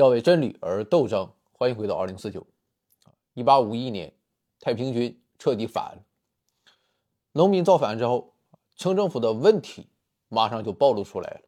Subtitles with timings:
[0.00, 1.30] 要为真理而斗争。
[1.52, 2.46] 欢迎回到二零四九。
[3.34, 4.10] 一八五一年，
[4.58, 6.02] 太平军彻底反了。
[7.32, 8.34] 农民造反之后，
[8.76, 9.90] 清政府的问题
[10.28, 11.40] 马上就暴露出来了。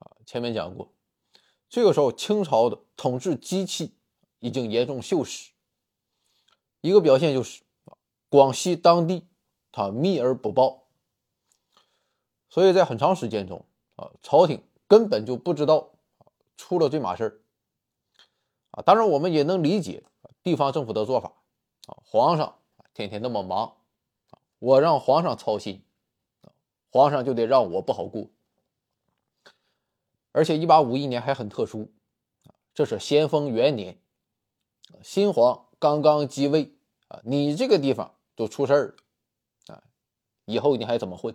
[0.00, 0.92] 啊，前面讲过，
[1.70, 3.94] 这个时候清朝的统治机器
[4.40, 5.48] 已经严重锈蚀。
[6.82, 7.62] 一个表现就是
[8.28, 9.26] 广西当地
[9.72, 10.82] 他秘而不报，
[12.50, 13.64] 所以在很长时间中
[13.94, 15.94] 啊，朝廷根本就不知道
[16.58, 17.40] 出了这码事儿。
[18.76, 20.04] 啊，当然我们也能理解
[20.42, 21.32] 地方政府的做法
[21.86, 22.58] 啊，皇上
[22.92, 23.74] 天天那么忙
[24.30, 25.82] 啊我让皇上操心
[26.90, 28.28] 皇上就得让我不好过。
[30.32, 31.90] 而且一八五一年还很特殊
[32.74, 33.98] 这是咸丰元年，
[35.02, 36.74] 新皇刚刚继位
[37.08, 38.94] 啊，你这个地方都出事儿
[39.66, 39.82] 了啊，
[40.44, 41.34] 以后你还怎么混？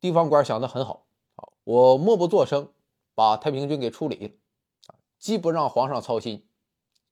[0.00, 2.72] 地方官想的很好啊，我默不作声，
[3.14, 4.32] 把太平军给处理了。
[5.20, 6.44] 既不让皇上操心，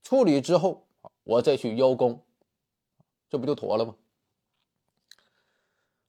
[0.03, 0.89] 处理之后
[1.25, 2.25] 我再去邀功，
[3.28, 3.95] 这不就妥了吗？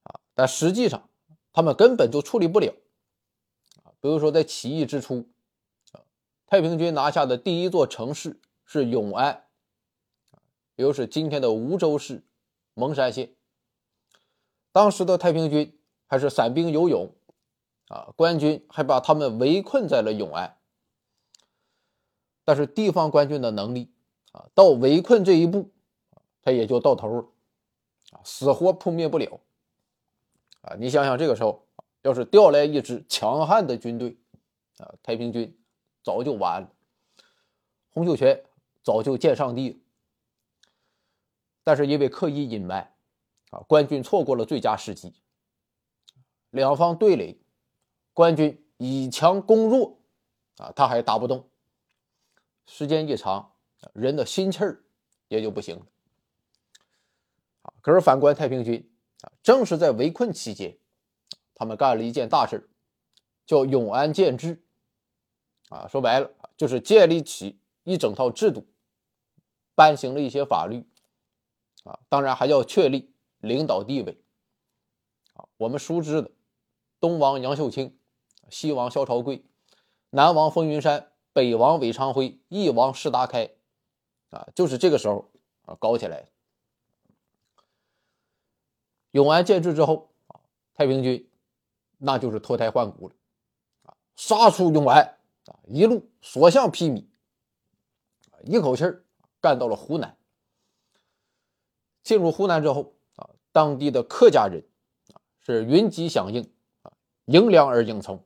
[0.03, 1.09] 啊，但实际上
[1.51, 2.73] 他们根本就处理不了。
[3.83, 5.27] 啊，比如说在起义之初，
[5.91, 5.99] 啊，
[6.47, 9.47] 太平军拿下的第一座城市是永安，
[10.77, 12.23] 也就是今天的梧州市
[12.73, 13.35] 蒙山县。
[14.71, 17.13] 当时的太平军还是散兵游勇，
[17.89, 20.55] 啊，官军还把他们围困在了永安。
[22.49, 23.91] 但是地方官军的能力
[24.31, 25.69] 啊，到围困这一步，
[26.41, 27.27] 他也就到头了，
[28.09, 29.39] 啊，死活扑灭不了，
[30.61, 31.67] 啊，你想想这个时候，
[32.01, 34.17] 要是调来一支强悍的军队，
[34.79, 35.55] 啊，太平军
[36.01, 36.71] 早就完了，
[37.91, 38.43] 洪秀全
[38.81, 39.75] 早就见上帝了。
[41.63, 42.91] 但是因为刻意隐瞒，
[43.51, 45.13] 啊，官军错过了最佳时机，
[46.49, 47.39] 两方对垒，
[48.11, 49.99] 官军以强攻弱，
[50.57, 51.45] 啊，他还打不动。
[52.71, 53.51] 时间一长，
[53.93, 54.83] 人的心气儿
[55.27, 55.85] 也就不行了。
[57.81, 58.87] 可是反观太平军
[59.21, 60.77] 啊，正是在围困期间，
[61.55, 62.69] 他们干了一件大事
[63.47, 64.63] 叫永安建制。
[65.69, 68.67] 啊，说白了就是建立起一整套制度，
[69.73, 70.87] 颁行了一些法律。
[71.83, 74.21] 啊，当然还要确立领导地位。
[75.33, 76.31] 啊，我们熟知的
[76.99, 77.97] 东王杨秀清，
[78.49, 79.43] 西王萧朝贵，
[80.11, 81.11] 南王封云山。
[81.39, 83.49] 北王韦昌辉，翼王石达开，
[84.29, 86.25] 啊，就是这个时候啊搞起来。
[89.11, 90.41] 永安建制之后啊，
[90.73, 91.29] 太平军
[91.97, 93.15] 那就是脱胎换骨了，
[93.83, 97.05] 啊，杀出永安啊，一路所向披靡，
[98.43, 98.83] 一口气
[99.39, 100.17] 干到了湖南。
[102.03, 104.61] 进入湖南之后啊，当地的客家人
[105.13, 106.51] 啊是云集响应
[106.81, 106.91] 啊，
[107.27, 108.21] 迎粮而迎从，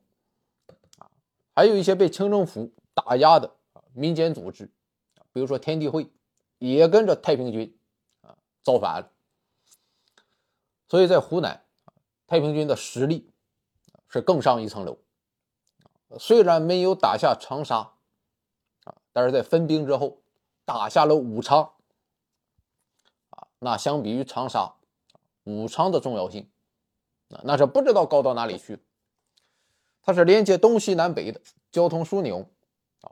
[0.97, 1.12] 啊，
[1.53, 2.74] 还有一些被清政府。
[3.06, 3.53] 打压的，
[3.94, 4.72] 民间组织，
[5.34, 6.09] 比如说天地会，
[6.58, 7.78] 也跟着太平军
[8.22, 9.12] 啊造反。
[10.88, 11.66] 所以在湖南，
[12.28, 13.30] 太平军的实力
[14.08, 14.97] 是更上一层楼。
[16.18, 17.94] 虽然没有打下长沙
[18.86, 20.22] 啊，但是在分兵之后
[20.63, 21.74] 打下了武昌
[23.31, 23.47] 啊。
[23.59, 24.75] 那相比于长沙，
[25.44, 26.50] 武昌的重要性
[27.30, 28.81] 啊，那是不知道高到哪里去。
[30.03, 32.47] 它是连接东西南北的交通枢纽。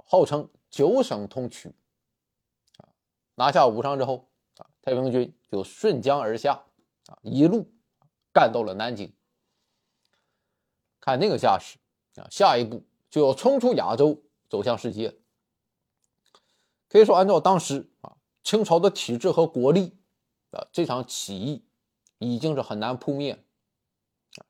[0.05, 1.71] 号称九省通衢，
[3.35, 6.63] 拿下武昌之后，啊，太平军就顺江而下，
[7.07, 7.71] 啊，一路
[8.33, 9.13] 干到了南京。
[10.99, 11.79] 看那个架势，
[12.15, 15.17] 啊，下一步就要冲出亚洲，走向世界。
[16.87, 19.97] 可以说，按照当时啊清朝的体制和国力，
[20.51, 21.65] 啊，这场起义
[22.19, 23.43] 已经是很难扑灭，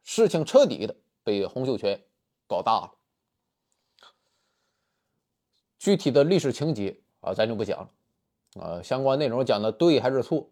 [0.03, 2.03] 事情彻底的被洪秀全
[2.47, 2.97] 搞大了。
[5.81, 10.47] 具体的历史情节啊，咱就不讲了，啊，相关内容讲的对还是错，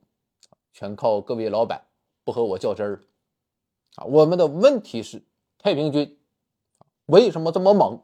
[0.74, 1.86] 全靠各位老板
[2.24, 3.04] 不和我较真儿，
[3.98, 5.24] 啊，我们的问题是
[5.60, 6.20] 太平军
[7.06, 8.02] 为什么这么猛？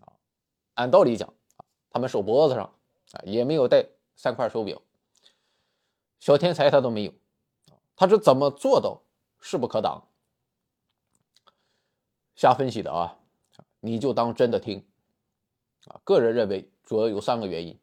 [0.00, 0.18] 啊，
[0.74, 1.32] 按道理讲，
[1.90, 2.64] 他们手脖子上
[3.12, 3.86] 啊也没有戴
[4.16, 4.82] 三块手表，
[6.18, 7.12] 小天才他都没有，
[7.94, 9.00] 他是怎么做到
[9.38, 10.08] 势不可挡？
[12.34, 13.16] 瞎分析的啊，
[13.78, 14.84] 你就当真的听。
[15.86, 17.78] 啊，个人认为主要有三个原因。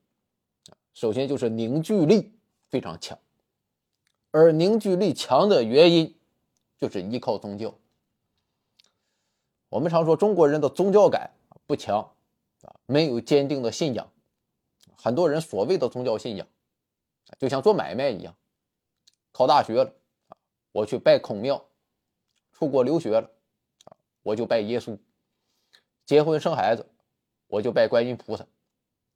[0.94, 2.34] 首先就是凝聚力
[2.69, 3.18] 非常强，
[4.31, 6.16] 而凝聚力强的原因
[6.78, 7.74] 就是依靠宗教。
[9.69, 11.31] 我们常说中国人的宗教感
[11.68, 12.00] 不强，
[12.63, 14.12] 啊，没有坚定的信仰。
[14.98, 16.48] 很多人所谓的宗教信仰，
[17.38, 18.36] 就像做买卖一样，
[19.31, 19.94] 考大学了，
[20.28, 20.36] 啊，
[20.74, 21.57] 我去拜孔庙；
[22.52, 23.30] 出国留学了，
[23.86, 24.98] 啊，我就拜耶稣；
[26.06, 26.86] 结婚生孩子。
[27.50, 28.46] 我就拜观音菩萨，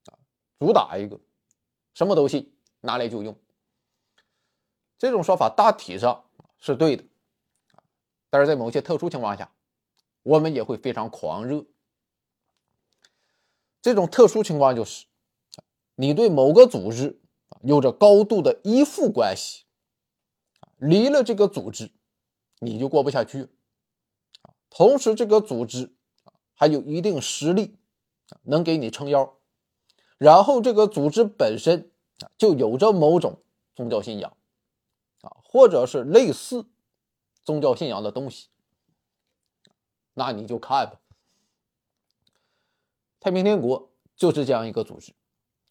[0.06, 0.18] 啊，
[0.58, 1.18] 主打一个
[1.94, 3.38] 什么都信，拿来就用。
[4.98, 6.24] 这种说法大体上
[6.58, 7.04] 是对的，
[8.28, 9.54] 但是在某些特殊情况下，
[10.22, 11.64] 我们也会非常狂热。
[13.80, 15.06] 这种特殊情况就是，
[15.94, 17.20] 你对某个组织
[17.62, 19.64] 有着高度的依附关系，
[20.76, 21.92] 离了这个组织，
[22.58, 23.48] 你就过不下去。
[24.70, 25.94] 同时，这个组织
[26.54, 27.76] 还有一定实力，
[28.42, 29.36] 能给你撑腰。
[30.18, 31.90] 然后，这个组织本身
[32.38, 33.42] 就有着某种
[33.74, 34.36] 宗教信仰。
[35.22, 36.66] 啊，或者是类似
[37.44, 38.48] 宗教信仰的东西，
[40.12, 41.00] 那你就看吧。
[43.20, 45.14] 太平天国就是这样一个组织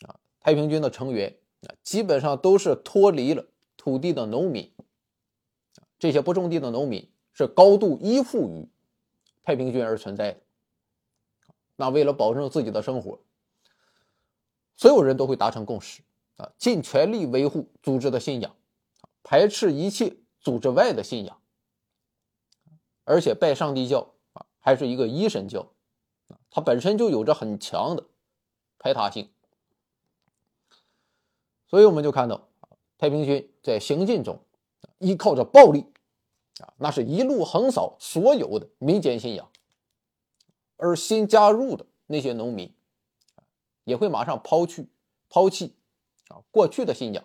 [0.08, 3.46] 啊，太平军的成员啊，基本上都是脱离了
[3.78, 4.74] 土地的农民，
[6.00, 8.68] 这些不种地的农民是高度依附于
[9.44, 10.40] 太平军而存在的。
[11.76, 13.20] 那为了保证自己的生活，
[14.76, 16.02] 所有人都会达成共识
[16.38, 18.56] 啊，尽全力维护组织的信仰。
[19.26, 21.40] 排斥一切组织外的信仰，
[23.06, 25.72] 而且拜上帝教啊，还是一个一神教，
[26.50, 28.06] 它本身就有着很强的
[28.78, 29.30] 排他性，
[31.68, 32.50] 所以我们就看到
[32.98, 34.42] 太平军在行进中
[35.00, 35.86] 依靠着暴力
[36.60, 39.50] 啊，那是一路横扫所有的民间信仰，
[40.84, 42.76] 而新加入的那些农民
[43.86, 44.90] 也会马上抛去
[45.30, 45.74] 抛弃
[46.28, 47.24] 啊过去的信仰，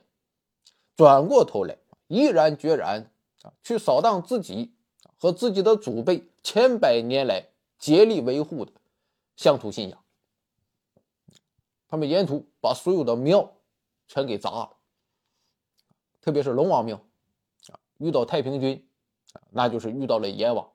[0.94, 1.76] 转过头来。
[2.06, 3.10] 毅然决然
[3.42, 4.72] 啊，去扫荡自己
[5.18, 8.72] 和自己的祖辈千百年来竭力维护的
[9.36, 10.02] 乡土信仰。
[11.88, 13.56] 他们沿途把所有的庙
[14.06, 14.76] 全给砸了，
[16.20, 16.96] 特别是龙王庙
[17.70, 18.88] 啊，遇到太平军，
[19.50, 20.70] 那就是遇到了阎王。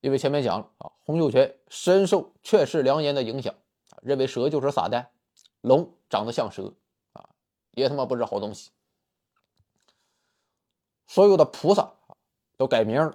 [0.00, 3.54] 因为前面讲了啊，洪秀全深受劝世良言的影响
[4.02, 5.06] 认为蛇就是撒旦，
[5.60, 6.74] 龙长得像蛇
[7.12, 7.30] 啊，
[7.70, 8.72] 也他妈不是好东西。
[11.06, 11.92] 所有的菩萨
[12.56, 13.12] 都改名，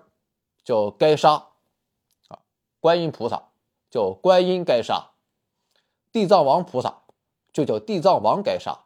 [0.64, 1.50] 叫该杀
[2.30, 2.40] 啊，
[2.80, 3.50] 观音菩萨
[3.90, 5.12] 叫观音该杀，
[6.14, 7.02] 地藏王菩萨
[7.52, 8.86] 就叫地藏王该杀，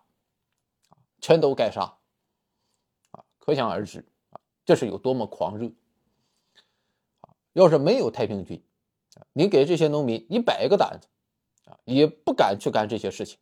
[1.22, 2.00] 全都该杀
[3.12, 3.24] 啊！
[3.38, 5.72] 可想而知啊，这是有多么狂热！
[7.54, 8.62] 要是没有太平军
[9.34, 11.08] 你给这些农民一百个胆子
[11.70, 13.38] 啊，也不敢去干这些事情。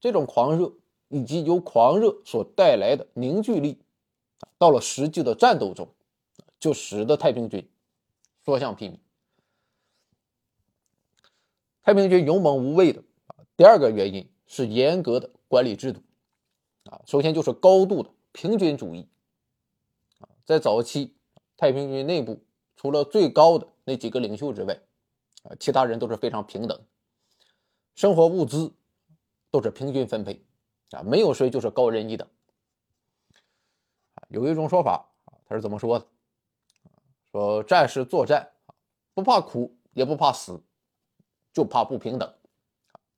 [0.00, 0.72] 这种狂热。
[1.08, 3.80] 以及由狂热所带来的凝聚力，
[4.58, 5.94] 到了实际的战斗中，
[6.58, 7.70] 就使得太平军
[8.44, 8.98] 所向披靡。
[11.84, 13.04] 太平军勇猛无畏的
[13.56, 16.02] 第二个原因是严格的管理制度
[16.90, 19.06] 啊，首先就是高度的平均主义
[20.18, 21.14] 啊，在早期
[21.56, 22.42] 太平军内部，
[22.86, 24.80] 除了最高的那几个领袖之外，
[25.42, 26.80] 啊，其他人都是非常平等，
[27.96, 28.72] 生活物资
[29.50, 30.40] 都是平均分配。
[30.92, 32.28] 啊，没有谁就是高人一等。
[34.28, 36.06] 有一种说法啊，他是怎么说的？
[37.32, 38.52] 说战士作战
[39.14, 40.62] 不怕苦，也不怕死，
[41.52, 42.32] 就怕不平等。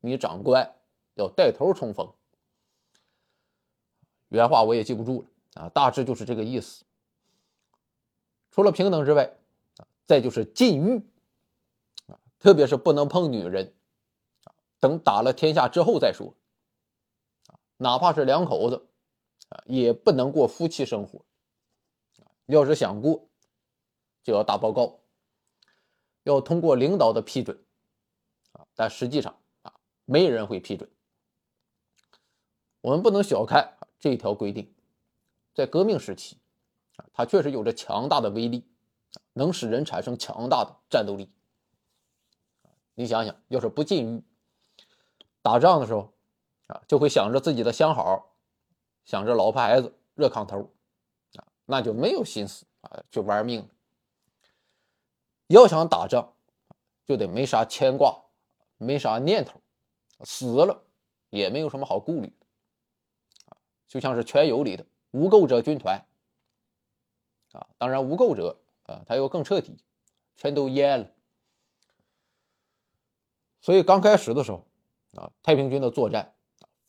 [0.01, 0.77] 你长官
[1.13, 2.11] 要带头冲锋。
[4.29, 6.87] 原话我也记不住了啊，大致就是这个意思。
[8.51, 9.31] 除了平等之外，
[10.09, 10.97] 再就是禁欲
[12.07, 13.75] 啊，特别是不能碰女人
[14.45, 16.35] 啊等打了天下之后再说。
[17.77, 18.89] 哪怕是两口子，
[19.51, 21.27] 啊，也不能过夫妻生活
[22.17, 22.33] 啊。
[22.47, 23.29] 要是想过，
[24.23, 24.99] 就要打报告，
[26.23, 27.63] 要通过领导的批准，
[28.53, 29.75] 啊，但实际上啊，
[30.07, 30.91] 没人会批准。
[32.81, 34.75] 我们不能小看这条规定，
[35.53, 36.39] 在革命时期，
[36.97, 38.67] 啊，它确实有着强大的威力，
[39.39, 41.33] 能使人产生强大的战斗力。
[42.95, 44.23] 你想想，要是不禁欲，
[45.41, 46.13] 打仗的时候。
[46.69, 48.37] 啊，就会想着自己的相好，
[49.07, 50.71] 想着老婆孩子热炕头，
[51.37, 53.67] 啊，那就没有心思啊去玩命。
[55.47, 56.35] 要想打仗，
[57.07, 58.23] 就得没啥牵挂，
[58.77, 59.63] 没啥念头，
[60.25, 60.85] 死了
[61.31, 62.31] 也没有什么好顾虑
[63.47, 66.05] 啊，就像是《全游》里的无垢者军团，
[67.53, 69.79] 啊，当然无垢者啊，他又更彻底，
[70.37, 71.11] 全都淹了。
[73.61, 74.67] 所以刚开始的时候，
[75.15, 76.35] 啊，太平军的作战。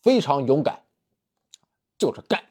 [0.01, 0.85] 非常勇敢，
[1.97, 2.41] 就是干。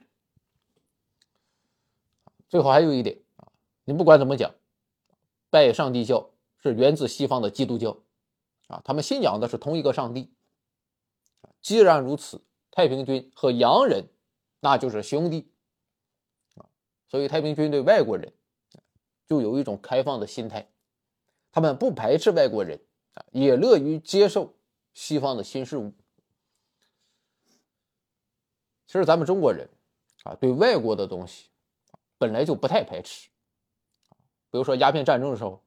[2.46, 3.50] 最后还有一点啊，
[3.84, 4.54] 你不管怎么讲，
[5.48, 6.28] 拜上帝教
[6.58, 8.02] 是源自西方的基督教，
[8.66, 10.30] 啊，他们信仰的是同一个上帝。
[11.62, 14.10] 既然如此，太平军和洋人
[14.60, 15.50] 那就是兄弟，
[17.08, 18.34] 所以太平军对外国人
[19.28, 20.70] 就有一种开放的心态，
[21.52, 22.80] 他们不排斥外国人
[23.14, 24.54] 啊，也乐于接受
[24.94, 25.92] 西方的新事物。
[28.86, 29.68] 其实咱们中国人
[30.24, 31.50] 啊，对外国的东西
[32.16, 33.28] 本来就不太排斥。
[34.50, 35.62] 比如说鸦片战争的时候，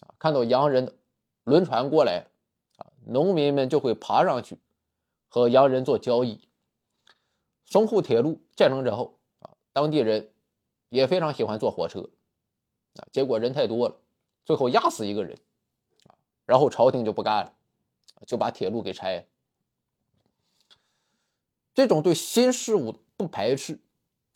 [0.00, 0.96] 啊，看到洋人
[1.44, 2.26] 轮船过来，
[2.78, 4.56] 啊，农民们就会爬上去
[5.28, 6.48] 和洋人做交易。
[7.68, 10.32] 淞沪铁路建成之后，啊，当地人
[10.88, 12.08] 也非常喜欢坐火车，
[12.96, 13.96] 啊，结果人太多了，
[14.44, 15.38] 最后压死一个人，
[16.06, 17.54] 啊，然后朝廷就不干了，
[18.26, 19.24] 就把铁路给拆了。
[21.74, 23.80] 这种对新事物不排斥，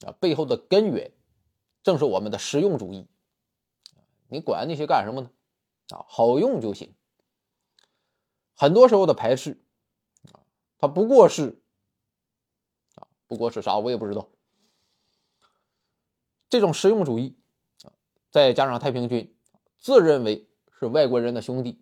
[0.05, 1.13] 啊，背后的根源
[1.85, 3.07] 正是我们的实用主义。
[4.29, 5.31] 你管那些干什么呢？
[5.91, 6.93] 啊，好用就行。
[8.55, 9.63] 很多时候的排斥，
[10.33, 10.43] 啊，
[10.79, 11.63] 它不过是，
[12.97, 14.29] 啊，不过是啥我也不知道。
[16.51, 17.38] 这种实用主义，
[18.31, 19.35] 再加上太平军
[19.79, 21.81] 自认为是外国人的兄弟，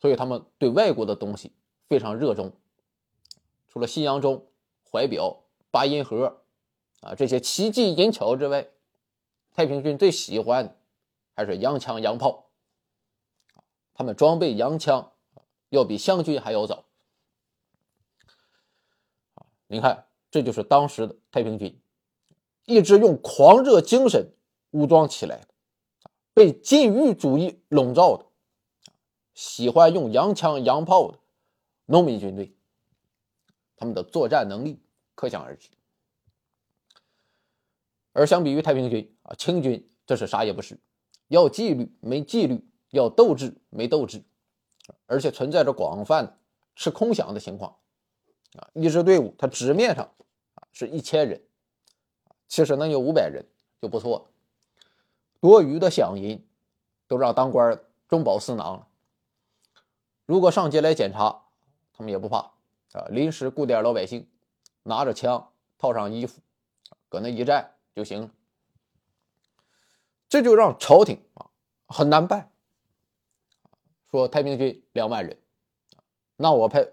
[0.00, 1.52] 所以他们对外国的东西
[1.88, 2.52] 非常热衷。
[3.68, 4.46] 除了西洋钟、
[4.90, 6.42] 怀表、八音盒，
[7.00, 8.68] 啊，这些奇技淫巧之外，
[9.52, 10.76] 太平军最喜欢
[11.34, 12.50] 还是洋枪洋炮。
[13.94, 15.12] 他们装备洋枪
[15.68, 16.84] 要比湘军还要早。
[19.34, 21.80] 啊，你看，这就是当时的太平军，
[22.64, 24.34] 一直用狂热精神
[24.72, 25.48] 武装起来的，
[26.34, 28.26] 被禁欲主义笼罩的，
[29.32, 31.18] 喜欢用洋枪洋炮的
[31.86, 32.54] 农民军队。
[33.76, 34.80] 他们的作战能力
[35.14, 35.68] 可想而知，
[38.12, 40.78] 而相比于太平军啊，清军这是啥也不是，
[41.26, 44.22] 要纪律没纪律，要斗志没斗志，
[45.06, 46.38] 而且存在着广泛
[46.76, 47.76] 吃空饷的情况
[48.54, 48.70] 啊。
[48.74, 50.14] 一支队伍它纸面上
[50.70, 51.42] 是一千人，
[52.46, 53.44] 其实能有五百人
[53.80, 54.31] 就不错，
[55.42, 56.46] 多余的饷银
[57.08, 58.86] 都让当官中饱私囊了。
[60.24, 61.42] 如果上街来检查，
[61.92, 62.52] 他们也不怕。
[62.92, 64.28] 啊，临时雇点老百姓，
[64.84, 66.40] 拿着枪，套上衣服，
[67.08, 68.30] 搁那一站就行了。
[70.28, 71.50] 这就让朝廷啊
[71.88, 72.52] 很难办。
[74.12, 75.36] 说太平军两万人，
[76.36, 76.86] 那我派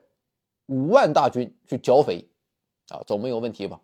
[0.66, 2.28] 五万大军去剿匪，
[2.88, 3.80] 啊，总没有问题吧？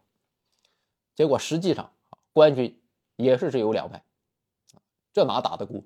[1.13, 1.93] 结果实际上，
[2.33, 2.81] 官军
[3.15, 4.01] 也是只有两万，
[5.15, 5.81] 这哪打得过？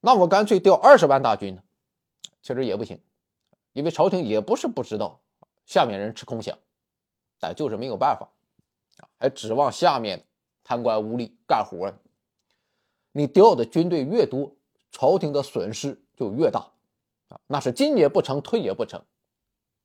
[0.00, 1.62] 那我干脆调二十万大军呢？
[2.40, 2.98] 其实也不行。
[3.74, 5.20] 因为朝廷也不是不知道
[5.66, 6.56] 下面人吃空饷，
[7.38, 8.30] 但就是没有办法
[8.96, 10.24] 啊，还指望下面
[10.64, 11.92] 贪官污吏干活。
[13.12, 14.56] 你调的军队越多，
[14.90, 16.72] 朝廷的损失就越大
[17.28, 19.04] 啊，那是进也不成，退也不成，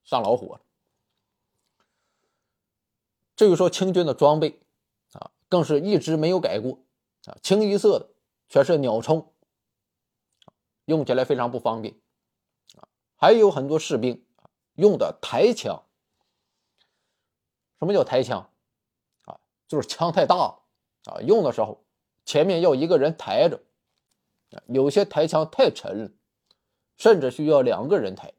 [0.05, 0.61] 上老火了。
[3.35, 4.61] 至于说清军的装备
[5.11, 6.79] 啊，更是一直没有改过
[7.25, 8.09] 啊，清一色的
[8.49, 9.27] 全是鸟铳，
[10.85, 11.95] 用起来非常不方便。
[12.75, 14.25] 啊还有很多士兵
[14.73, 15.83] 用的抬枪。
[17.79, 18.49] 什么叫抬枪？
[19.23, 20.63] 啊，就是枪太大了
[21.05, 21.85] 啊，用的时候
[22.25, 23.57] 前面要一个人抬着。
[24.51, 26.11] 啊有些抬枪太沉了，
[26.97, 28.33] 甚至需要两个人抬。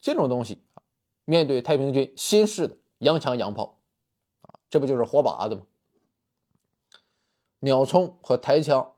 [0.00, 0.82] 这种东西啊
[1.24, 3.78] 面对太平军新式的洋枪洋炮，
[4.42, 5.66] 啊，这不就是活靶子吗？
[7.60, 8.94] 鸟铳和抬枪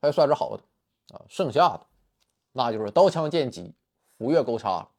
[0.00, 0.62] 还算是好的
[1.14, 1.86] 啊，剩下的。
[2.52, 3.74] 那就是刀枪剑戟、
[4.16, 4.90] 斧钺钩叉了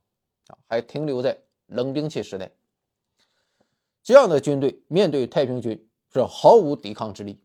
[0.47, 2.51] 啊，还停留在冷兵器时代。
[4.03, 7.41] 这样的军队面对太平军是毫无抵抗之力。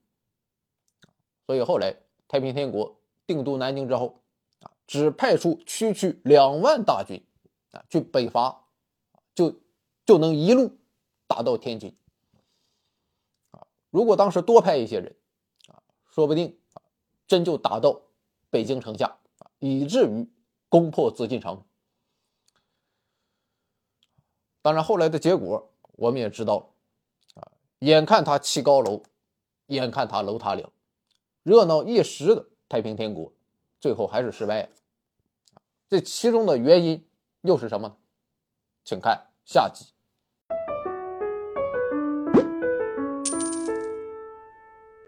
[1.47, 4.23] 所以后来太平天国定都南京之后
[4.61, 7.25] 啊，只派出区区两万大军
[7.73, 8.65] 啊去北伐，
[9.35, 9.61] 就
[10.05, 10.77] 就能一路
[11.27, 11.97] 打到天津
[13.53, 13.67] 啊。
[13.91, 15.17] 如果当时多派一些人，
[16.11, 16.59] 说不定
[17.27, 18.03] 真就打到
[18.51, 19.17] 北京城下。
[19.63, 20.27] 以至于
[20.71, 21.63] 攻破紫禁城。
[24.63, 26.71] 当然，后来的结果我们也知道
[27.35, 29.03] 啊，眼看他砌高楼，
[29.67, 30.73] 眼看他楼塌了，
[31.43, 33.35] 热闹一时的太平天国，
[33.79, 34.71] 最后还是失败了。
[35.91, 37.07] 这其中的原因
[37.43, 37.97] 又是什么呢？
[38.83, 39.93] 请看下集。